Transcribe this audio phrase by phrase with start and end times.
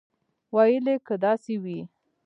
[0.53, 1.79] ویل یې که داسې وي.